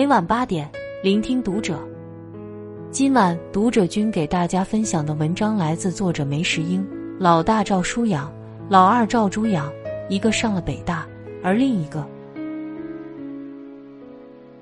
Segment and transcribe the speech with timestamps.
[0.00, 0.66] 每晚八点，
[1.02, 1.78] 聆听读者。
[2.90, 6.82] 今晚读者君给大家分享的文章来自作者梅石英。
[7.18, 8.32] 老大赵书养，
[8.66, 9.70] 老二赵朱养，
[10.08, 11.06] 一个上了北大，
[11.44, 12.02] 而另一个，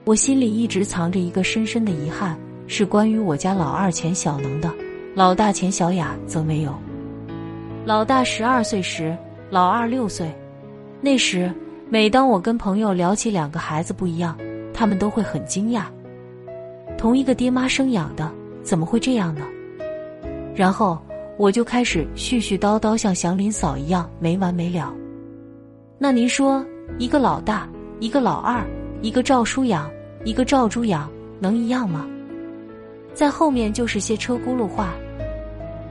[0.02, 2.36] 我心里一直藏着一个深深的遗憾，
[2.66, 4.68] 是关于我家老二钱小能的。
[5.14, 6.74] 老大钱小雅则没有。
[7.84, 9.16] 老大十二岁时，
[9.50, 10.28] 老二六岁。
[11.00, 11.48] 那时，
[11.88, 14.36] 每当我跟朋友聊起两个孩子不一样，
[14.78, 15.86] 他们都会很惊讶。
[16.96, 18.30] 同一个爹妈生养的，
[18.62, 19.44] 怎么会这样呢？
[20.54, 20.96] 然后。
[21.38, 24.92] 我就开始絮絮叨叨，像祥林嫂一样没完没了。
[25.96, 26.66] 那您说，
[26.98, 27.68] 一个老大，
[28.00, 28.66] 一个老二，
[29.00, 29.88] 一个赵叔养，
[30.24, 32.08] 一个赵猪养，能一样吗？
[33.14, 34.92] 在后面就是些车轱辘话。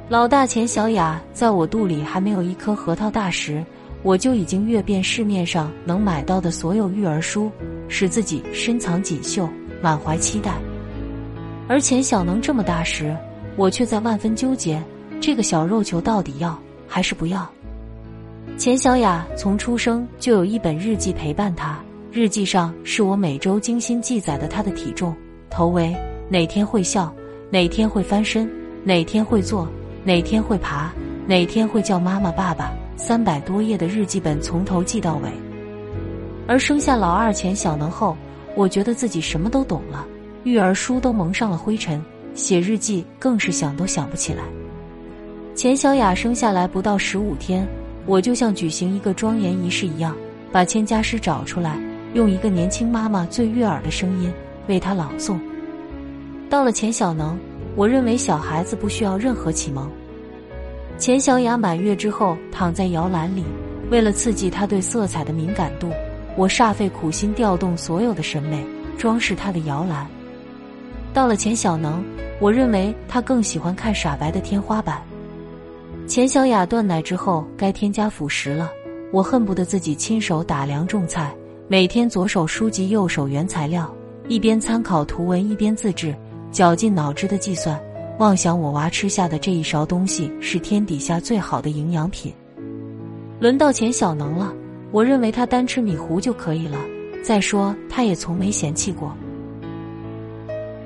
[0.09, 3.63] 老大钱小雅在我肚里还没有一颗核桃大时，
[4.03, 7.49] 我就已经阅遍市面上能买到的所有育儿书，
[7.87, 9.49] 使自己深藏锦绣，
[9.81, 10.53] 满怀期待。
[11.67, 13.15] 而钱小能这么大时，
[13.55, 14.81] 我却在万分纠结。
[15.19, 16.57] 这个小肉球到底要
[16.87, 17.49] 还是不要？
[18.57, 21.79] 钱小雅从出生就有一本日记陪伴她，
[22.11, 25.15] 日记上是我每周精心记载的她的体重、
[25.49, 25.95] 头围，
[26.29, 27.13] 哪天会笑，
[27.49, 28.49] 哪天会翻身，
[28.83, 29.67] 哪天会坐，
[30.03, 30.91] 哪天会爬，
[31.27, 32.71] 哪天会叫妈妈爸爸。
[32.95, 35.46] 三百多页的日记本从头记到尾。
[36.47, 38.15] 而生下老二钱小能后，
[38.55, 40.07] 我觉得自己什么都懂了，
[40.43, 42.01] 育儿书都蒙上了灰尘，
[42.33, 44.43] 写日记更是想都想不起来。
[45.53, 47.67] 钱小雅生下来不到十五天，
[48.05, 50.15] 我就像举行一个庄严仪式一样，
[50.51, 51.77] 把千家诗找出来，
[52.13, 54.31] 用一个年轻妈妈最悦耳的声音
[54.67, 55.37] 为她朗诵。
[56.49, 57.37] 到了钱小能，
[57.75, 59.91] 我认为小孩子不需要任何启蒙。
[60.97, 63.43] 钱小雅满月之后躺在摇篮里，
[63.91, 65.91] 为了刺激她对色彩的敏感度，
[66.37, 68.63] 我煞费苦心调动所有的审美
[68.97, 70.07] 装饰她的摇篮。
[71.13, 72.03] 到了钱小能，
[72.39, 75.01] 我认为她更喜欢看傻白的天花板。
[76.07, 78.71] 钱小雅断奶之后，该添加辅食了。
[79.11, 81.33] 我恨不得自己亲手打粮种菜，
[81.67, 83.91] 每天左手书籍，右手原材料，
[84.27, 86.15] 一边参考图文，一边自制，
[86.51, 87.81] 绞尽脑汁的计算，
[88.19, 92.31] 妄想我娃吃下的这一勺东西是天底下最好的营养品。
[93.39, 94.53] 轮到钱小能了，
[94.91, 96.77] 我认为他单吃米糊就可以了。
[97.23, 99.15] 再说，他也从没嫌弃过。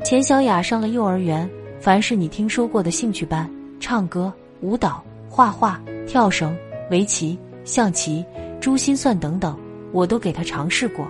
[0.03, 4.31] 钱小雅上了幼儿园，凡是你听说过的兴趣班，唱歌、
[4.61, 5.03] 舞蹈。
[5.33, 6.53] 画画、跳绳、
[6.89, 8.25] 围棋、象棋、
[8.59, 9.57] 珠心算等等，
[9.93, 11.07] 我都给他尝试过。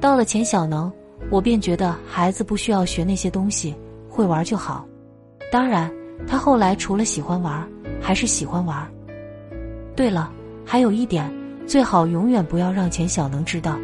[0.00, 0.92] 到了钱小能，
[1.30, 3.72] 我便觉得孩子不需要学那些东西，
[4.08, 4.84] 会玩就好。
[5.52, 5.88] 当然，
[6.26, 7.64] 他后来除了喜欢玩，
[8.00, 8.84] 还是喜欢玩。
[9.94, 10.32] 对了，
[10.64, 11.32] 还有一点，
[11.66, 13.78] 最好永远不要让钱小能知道。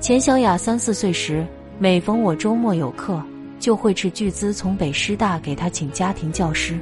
[0.00, 1.44] 钱小雅三四岁时，
[1.78, 3.20] 每逢我周末有课，
[3.58, 6.78] 就会斥巨资从北师大给他请家庭教师。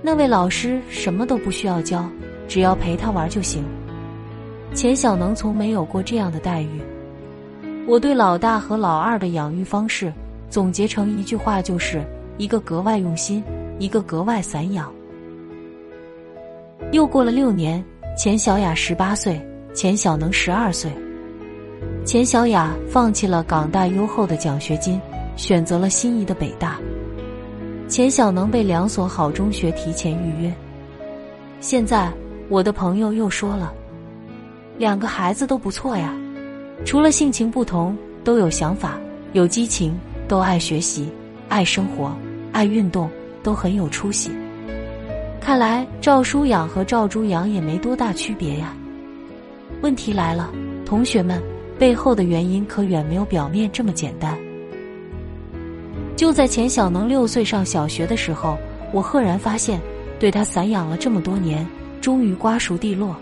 [0.00, 2.08] 那位老师什么都不需要教，
[2.46, 3.64] 只要陪他玩就行。
[4.74, 6.80] 钱小能从没有过这样的待遇。
[7.86, 10.12] 我对老大和老二的养育方式
[10.48, 12.02] 总结成一句话，就是
[12.38, 13.42] 一个格外用心，
[13.78, 14.92] 一个格外散养。
[16.92, 17.84] 又过了六年，
[18.16, 19.44] 钱小雅十八岁，
[19.74, 20.88] 钱小能十二岁。
[22.04, 25.00] 钱小雅放弃了港大优厚的奖学金，
[25.36, 26.78] 选择了心仪的北大。
[27.88, 30.54] 钱小能被两所好中学提前预约。
[31.58, 32.08] 现在
[32.48, 33.74] 我的朋友又说了，
[34.78, 36.16] 两个孩子都不错呀，
[36.84, 38.96] 除了性情不同，都有想法、
[39.32, 39.98] 有激情，
[40.28, 41.08] 都爱学习、
[41.48, 42.16] 爱生活、
[42.52, 43.10] 爱运动，
[43.42, 44.30] 都很有出息。
[45.44, 48.74] 看来赵书养和赵朱养也没多大区别呀。
[49.82, 50.50] 问题来了，
[50.86, 51.38] 同学们，
[51.78, 54.38] 背后的原因可远没有表面这么简单。
[56.16, 58.56] 就在钱小能六岁上小学的时候，
[58.90, 59.78] 我赫然发现，
[60.18, 61.66] 对他散养了这么多年，
[62.00, 63.14] 终于瓜熟蒂落。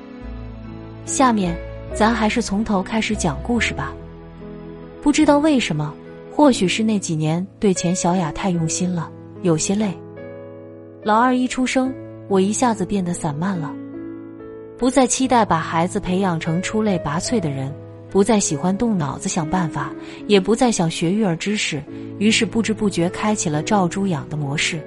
[1.05, 1.59] 下面，
[1.93, 3.93] 咱还是从头开始讲故事吧。
[5.03, 5.93] 不知道为什么，
[6.31, 9.11] 或许是那几年对钱小雅太用心了，
[9.43, 9.93] 有些累。
[11.03, 11.93] 老二一出生，
[12.29, 13.75] 我一下子变得散漫了，
[14.79, 17.73] 不再期待把孩子培养成出类拔萃的人。
[18.11, 19.91] 不再喜欢动脑子想办法，
[20.27, 21.83] 也不再想学育儿知识，
[22.19, 24.79] 于是不知不觉开启了照猪养的模式。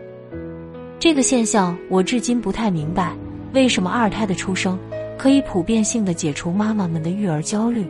[0.99, 3.15] 这个现象我至今不太明白，
[3.51, 4.77] 为什么二胎的出生
[5.17, 7.83] 可以普遍性的解除妈妈们的育儿焦虑？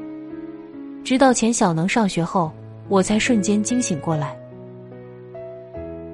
[1.04, 2.50] 直到钱小能上学后，
[2.88, 4.38] 我才瞬间惊醒过来。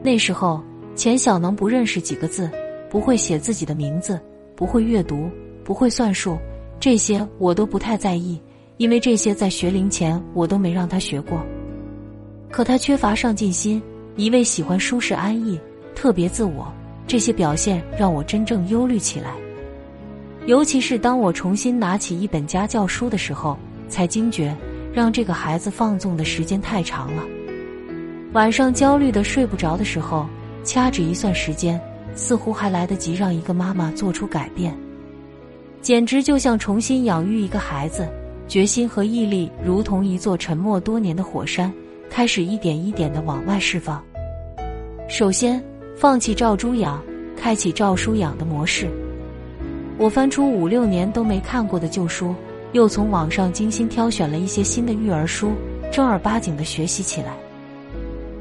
[0.01, 0.63] 那时候，
[0.95, 2.49] 钱小能不认识几个字，
[2.91, 4.19] 不会写自己的名字，
[4.53, 5.29] 不会阅读，
[5.63, 6.37] 不会算数，
[6.77, 8.37] 这些我都不太在意。
[8.75, 11.41] 因为这些在学龄前我都没让他学过。
[12.49, 13.81] 可他缺乏上进心，
[14.17, 15.57] 一味喜欢舒适安逸，
[15.95, 16.69] 特别自我。
[17.07, 19.35] 这些表现让我真正忧虑起来。
[20.45, 23.57] 尤其是当我重新拿起一本家教书的时候，
[23.87, 24.53] 才惊觉
[24.91, 27.23] 让这个孩子放纵的时间太长了。
[28.33, 30.27] 晚上焦虑的睡不着的时候，
[30.65, 31.79] 掐指一算时间，
[32.15, 34.75] 似乎还来得及让一个妈妈做出改变。
[35.81, 38.07] 简直就像重新养育一个孩子，
[38.47, 41.73] 决心和毅力如同一座沉默多年的火山，
[42.09, 44.03] 开始一点一点的往外释放。
[45.09, 45.63] 首先，
[45.97, 47.01] 放弃照猪养，
[47.35, 48.87] 开启照书养的模式。
[49.97, 52.33] 我翻出五六年都没看过的旧书，
[52.73, 55.51] 又从网上精心挑选了一些新的育儿书，
[55.91, 57.35] 正儿八经的学习起来。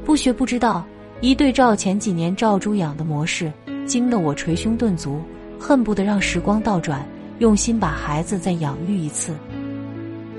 [0.05, 0.85] 不学不知道，
[1.21, 3.51] 一对照前几年照猪养的模式，
[3.85, 5.21] 惊得我捶胸顿足，
[5.59, 7.05] 恨不得让时光倒转。
[7.39, 9.33] 用心把孩子再养育一次。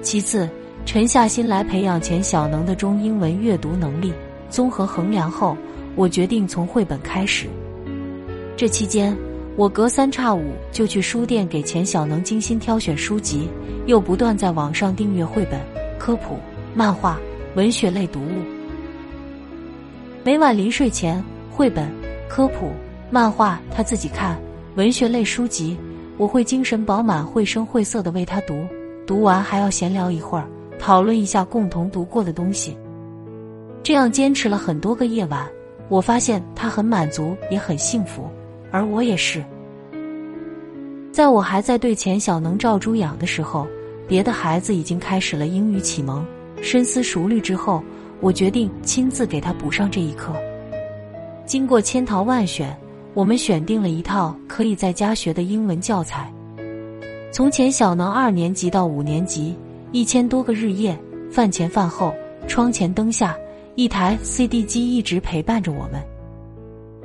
[0.03, 0.49] 其次，
[0.87, 4.13] 沉下心来培养钱小能的中英文阅读能力。
[4.49, 5.57] 综合衡量后，
[5.97, 7.49] 我决定从绘本开始。
[8.57, 9.17] 这期间，
[9.57, 13.49] 我隔三差五就去书店给钱小能精心挑选书籍，
[13.87, 15.61] 又不断在网上订阅绘本、
[15.99, 16.39] 科普、
[16.73, 17.19] 漫画、
[17.57, 18.45] 文学类读物。
[20.23, 21.91] 每晚临睡前，绘本、
[22.29, 22.71] 科普、
[23.13, 24.41] 漫画他自己看，
[24.75, 25.77] 文学类书籍。
[26.17, 28.67] 我会精神饱满、绘声绘色的为他读，
[29.07, 30.47] 读完还要闲聊一会儿，
[30.79, 32.75] 讨论一下共同读过的东西。
[33.83, 35.47] 这样坚持了很多个夜晚，
[35.91, 38.31] 我发现他很满足，也很幸福，
[38.71, 39.45] 而我也是。
[41.13, 43.67] 在我还在对钱小能照猪养的时候，
[44.09, 46.25] 别的孩子已经开始了英语启蒙。
[46.63, 47.85] 深思熟虑之后，
[48.21, 50.33] 我决定亲自给他补上这一课。
[51.45, 52.75] 经过千淘万选。
[53.15, 56.33] 我们选定了一套可以在家学的英文教材，
[57.31, 59.55] 从前小能二年级到五年级，
[59.93, 60.99] 一千多个日夜，
[61.31, 62.15] 饭前饭后，
[62.49, 63.37] 窗前灯下，
[63.75, 66.03] 一台 CD 机一直陪伴着我们。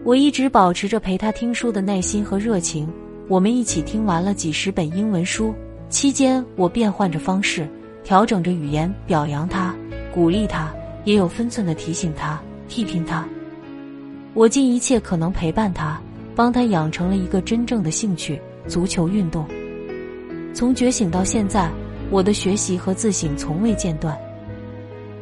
[0.06, 2.88] 我一直保持着陪他听书的耐心和热情，
[3.28, 5.54] 我们一起听完了几十本英文书。
[5.90, 7.68] 期间，我变换着方式，
[8.06, 9.76] 调整着语言，表扬他，
[10.14, 10.74] 鼓励他，
[11.04, 13.28] 也有分寸的提醒他，批评他。
[14.38, 16.00] 我尽一切可能陪伴他，
[16.36, 18.40] 帮他养成了一个真正的兴趣——
[18.70, 19.44] 足球运动。
[20.54, 21.72] 从觉醒到现在，
[22.12, 24.16] 我的学习和自省从未间断。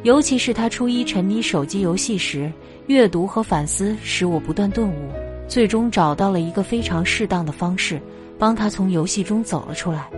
[0.02, 2.52] 尤其是他初一沉迷手机游戏时，
[2.88, 5.10] 阅读和反思使我不断顿悟，
[5.48, 7.98] 最终找到了一个非常适当的方式，
[8.38, 10.10] 帮他从游戏中走了出来。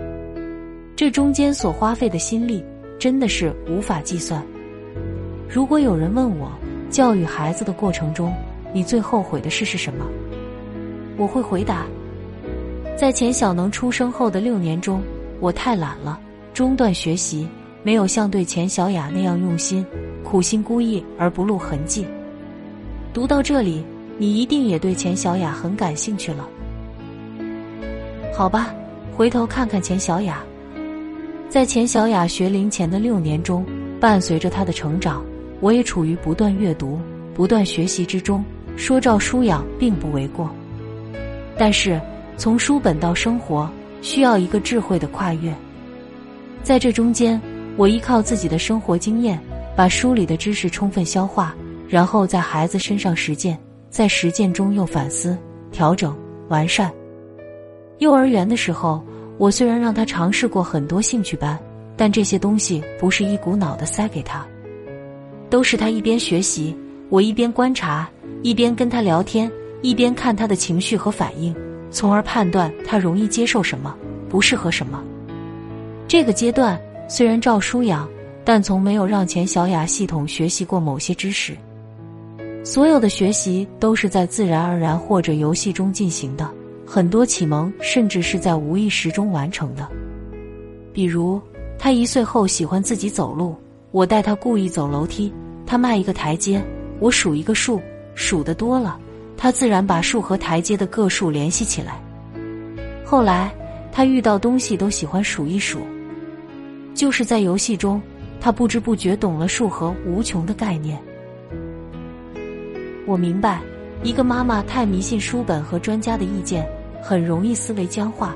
[0.96, 2.64] 这中间所花费的心力
[2.98, 4.44] 真的是无法计算。
[5.48, 6.50] 如果有人问我，
[6.90, 8.34] 教育孩子的过程中，
[8.72, 10.06] 你最后悔的事是什么？
[11.16, 11.86] 我会回答，
[12.96, 15.02] 在钱小能出生后的六年中，
[15.40, 16.20] 我太懒了，
[16.54, 17.48] 中断学习，
[17.82, 19.84] 没有像对钱小雅那样用心，
[20.22, 22.06] 苦心孤诣而不露痕迹。
[23.12, 23.84] 读到这里，
[24.16, 26.48] 你一定也对钱小雅很感兴趣了，
[28.32, 28.72] 好吧？
[29.16, 30.40] 回头看看钱小雅，
[31.48, 33.66] 在钱小雅学龄前的六年中，
[33.98, 35.24] 伴随着她的成长，
[35.58, 37.00] 我也处于不断阅读、
[37.34, 38.44] 不断学习之中。
[38.78, 40.48] 说照书养并不为过，
[41.58, 42.00] 但是
[42.36, 43.68] 从书本到生活
[44.00, 45.52] 需要一个智慧的跨越，
[46.62, 47.38] 在这中间，
[47.76, 49.38] 我依靠自己的生活经验，
[49.76, 51.56] 把书里的知识充分消化，
[51.88, 53.58] 然后在孩子身上实践，
[53.90, 55.36] 在实践中又反思、
[55.72, 56.16] 调整、
[56.48, 56.90] 完善。
[57.98, 59.04] 幼儿园的时候，
[59.38, 61.58] 我虽然让他尝试过很多兴趣班，
[61.96, 64.46] 但这些东西不是一股脑的塞给他，
[65.50, 66.76] 都是他一边学习，
[67.08, 68.08] 我一边观察。
[68.44, 69.50] 一边跟他聊天，
[69.82, 71.52] 一边看他的情绪和反应，
[71.90, 73.92] 从而判断他容易接受什么，
[74.28, 75.02] 不适合什么。
[76.06, 78.08] 这个阶段虽然照书养，
[78.44, 81.52] 但从没有让钱小雅系统学习过某些知识。
[82.62, 86.48] 所有的学习都是在自然而然或者游戏中进行的，
[86.86, 89.88] 很多启蒙甚至是在无意识中完成的。
[90.92, 91.40] 比如，
[91.76, 93.56] 他一岁后喜欢自己走路，
[93.90, 95.32] 我带他故意走楼梯，
[95.66, 96.62] 他迈一个台阶，
[97.00, 97.80] 我数一个数。
[98.14, 98.98] 数的多了，
[99.36, 102.02] 他自然把数和台阶的个数联系起来。
[103.04, 103.54] 后来，
[103.92, 105.78] 他遇到东西都喜欢数一数。
[106.94, 108.02] 就是在游戏中，
[108.40, 110.98] 他不知不觉懂了数和无穷的概念。
[113.06, 113.60] 我明白，
[114.02, 116.68] 一个妈妈太迷信书本和专家的意见，
[117.00, 118.34] 很容易思维僵化。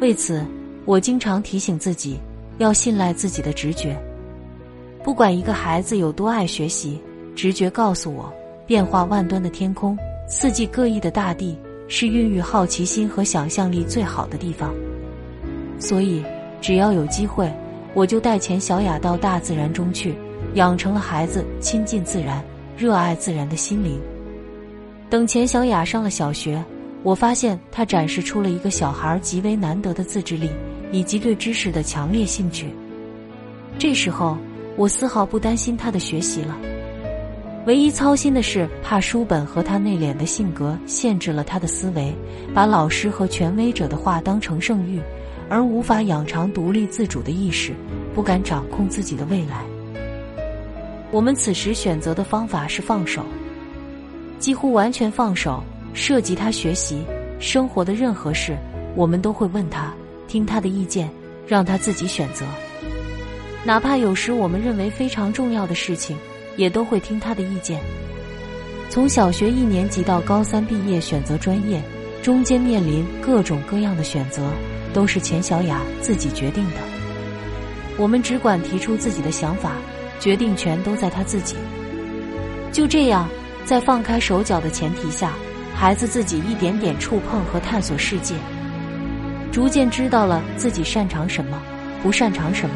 [0.00, 0.44] 为此，
[0.84, 2.18] 我经常提醒自己，
[2.58, 3.96] 要信赖自己的直觉。
[5.04, 7.00] 不管一个孩子有多爱学习，
[7.34, 8.32] 直觉告诉我。
[8.66, 9.94] 变化万端的天空，
[10.26, 11.54] 四季各异的大地，
[11.86, 14.72] 是孕育好奇心和想象力最好的地方。
[15.78, 16.24] 所以，
[16.62, 17.52] 只要有机会，
[17.92, 20.14] 我就带钱小雅到大自然中去，
[20.54, 22.42] 养成了孩子亲近自然、
[22.74, 24.00] 热爱自然的心灵。
[25.10, 26.64] 等钱小雅上了小学，
[27.02, 30.48] 我发现她展示出了一个小孩极为难得的自制力
[30.90, 32.68] 以及对知识的强烈兴趣。
[33.78, 34.38] 这时候，
[34.74, 36.56] 我丝毫不担心她的学习了，
[37.66, 42.14] 唯一操心的是怕书本和他内敛的性格限制了他的思维，
[42.52, 45.00] 把老师和权威者的话当成圣谕，
[45.48, 47.72] 而无法养成独立自主的意识，
[48.14, 49.64] 不敢掌控自己的未来。
[51.10, 53.24] 我们此时选择的方法是放手。
[54.38, 55.62] 几乎完全放手，
[55.94, 57.02] 涉及他学习、
[57.40, 58.58] 生活的任何事，
[58.94, 59.90] 我们都会问他，
[60.28, 61.08] 听他的意见，
[61.46, 62.44] 让他自己选择。
[63.64, 66.14] 哪怕有时我们认为非常重要的事情，
[66.56, 67.80] 也都会听他的意见。
[68.90, 71.82] 从小学一年级到高三毕业选择专业，
[72.22, 74.50] 中间面临各种各样的选择，
[74.92, 76.76] 都是钱小雅自己决定的。
[77.96, 79.72] 我们只管提出自己的想法，
[80.20, 81.56] 决定权都在他自己。
[82.72, 83.28] 就这样。
[83.64, 85.32] 在放开手脚的前提下，
[85.74, 88.34] 孩子自己一点点触碰和探索世界，
[89.50, 91.62] 逐渐知道了自己擅长什么，
[92.02, 92.74] 不擅长什么，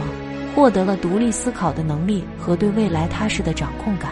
[0.59, 4.11] 获得了独立思考的能力和对未来踏实的掌控感。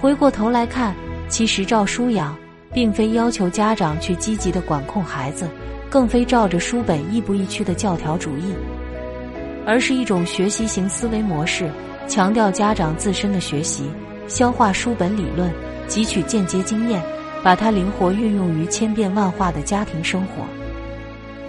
[0.00, 0.94] 回过头来看，
[1.28, 2.36] 其实照书养，
[2.72, 5.48] 并非要求家长去积极的管控孩子，
[5.90, 8.54] 更非照着书本亦步亦趋的教条主义，
[9.66, 11.68] 而是一种学习型思维模式，
[12.06, 13.90] 强调家长自身的学习。
[14.28, 15.50] 消化书本理论，
[15.88, 17.02] 汲取间接经验，
[17.42, 20.44] 把它灵活运用于千变万化的家庭生活。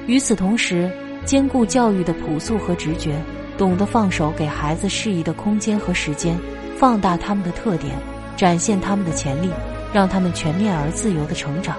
[0.07, 0.89] 与此同时，
[1.25, 3.15] 兼顾教育的朴素和直觉，
[3.57, 6.37] 懂得放手给孩子适宜的空间和时间，
[6.77, 7.95] 放大他们的特点，
[8.35, 9.49] 展现他们的潜力，
[9.93, 11.77] 让他们全面而自由的成长。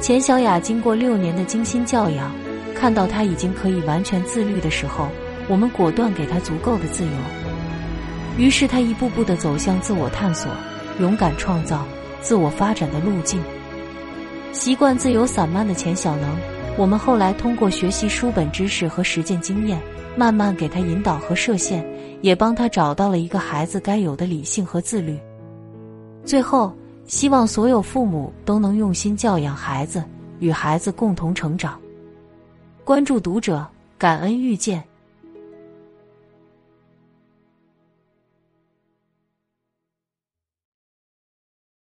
[0.00, 2.30] 钱小雅经过六年的精心教养，
[2.74, 5.08] 看到他已经可以完全自律的时候，
[5.48, 7.10] 我们果断给他足够的自由。
[8.36, 10.50] 于是他一步步的走向自我探索、
[11.00, 11.86] 勇敢创造、
[12.20, 13.40] 自我发展的路径。
[14.52, 16.36] 习惯自由散漫的钱小能，
[16.76, 19.80] 我们后来通过学习书本知识和实践经验，
[20.16, 21.86] 慢慢给他引导和设限，
[22.22, 25.18] 也帮他找到了一个孩子该有的理性和自律。
[26.24, 26.72] 最后，
[27.06, 30.02] 希望所有父母都能用心教养孩子，
[30.38, 31.78] 与孩子共同成长。
[32.82, 33.66] 关注读者，
[33.98, 34.82] 感恩遇见。